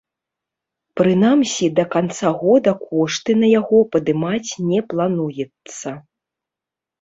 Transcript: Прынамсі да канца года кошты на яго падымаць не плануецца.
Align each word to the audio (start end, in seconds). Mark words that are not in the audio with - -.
Прынамсі 1.01 1.67
да 1.79 1.85
канца 1.95 2.31
года 2.39 2.73
кошты 2.87 3.31
на 3.43 3.47
яго 3.59 3.83
падымаць 3.97 4.51
не 4.71 4.79
плануецца. 4.95 5.89